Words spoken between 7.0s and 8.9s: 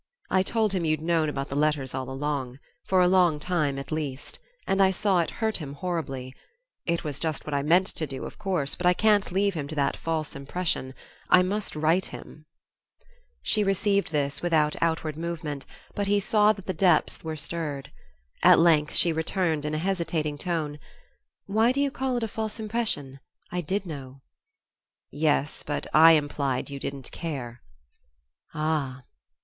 was just what I meant to do, of course; but